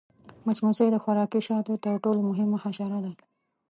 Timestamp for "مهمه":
2.29-2.57